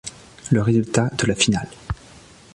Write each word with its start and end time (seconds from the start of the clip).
Le 0.49 0.63
résultat 0.63 1.11
de 1.15 1.27
la 1.27 1.35
finale. 1.35 1.69